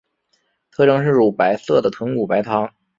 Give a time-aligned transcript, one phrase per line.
[0.71, 2.73] 特征是乳白色的豚骨白汤。